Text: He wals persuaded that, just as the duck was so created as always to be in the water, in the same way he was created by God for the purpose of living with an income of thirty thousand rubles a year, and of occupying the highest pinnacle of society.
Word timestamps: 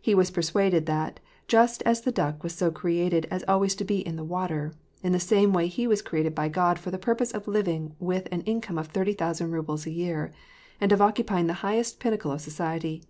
He 0.00 0.14
wals 0.14 0.32
persuaded 0.32 0.86
that, 0.86 1.18
just 1.48 1.82
as 1.82 2.02
the 2.02 2.12
duck 2.12 2.44
was 2.44 2.54
so 2.54 2.70
created 2.70 3.26
as 3.32 3.42
always 3.48 3.74
to 3.74 3.84
be 3.84 3.98
in 3.98 4.14
the 4.14 4.22
water, 4.22 4.72
in 5.02 5.10
the 5.10 5.18
same 5.18 5.52
way 5.52 5.66
he 5.66 5.88
was 5.88 6.02
created 6.02 6.36
by 6.36 6.48
God 6.48 6.78
for 6.78 6.92
the 6.92 7.00
purpose 7.02 7.32
of 7.32 7.48
living 7.48 7.96
with 7.98 8.28
an 8.30 8.42
income 8.42 8.78
of 8.78 8.86
thirty 8.86 9.12
thousand 9.12 9.50
rubles 9.50 9.84
a 9.84 9.90
year, 9.90 10.30
and 10.80 10.92
of 10.92 11.02
occupying 11.02 11.48
the 11.48 11.54
highest 11.64 11.98
pinnacle 11.98 12.30
of 12.30 12.40
society. 12.42 13.02